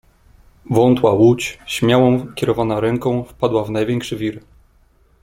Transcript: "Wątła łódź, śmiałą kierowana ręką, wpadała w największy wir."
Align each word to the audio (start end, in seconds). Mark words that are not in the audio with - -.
"Wątła 0.69 1.11
łódź, 1.13 1.59
śmiałą 1.65 2.27
kierowana 2.35 2.79
ręką, 2.79 3.23
wpadała 3.23 3.63
w 3.63 3.69
największy 3.69 4.17
wir." 4.17 4.41